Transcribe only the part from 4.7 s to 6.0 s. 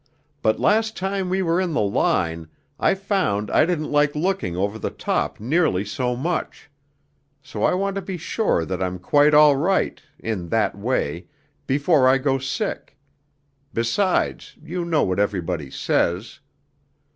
the top nearly